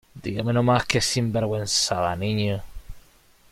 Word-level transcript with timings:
¡dígame 0.23 0.51
no 0.51 0.63
más 0.63 0.83
que 0.87 0.99
sinvergüenzada, 0.99 2.15
niño!... 2.15 2.63